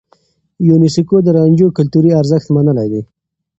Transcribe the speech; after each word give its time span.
يونيسکو 0.67 1.17
د 1.23 1.27
رانجو 1.37 1.67
کلتوري 1.77 2.11
ارزښت 2.21 2.47
منلی 2.55 2.87
دی. 2.93 3.01